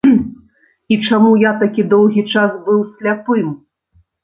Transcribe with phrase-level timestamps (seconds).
[0.95, 3.47] І чаму я такі доўгі час быў сляпым?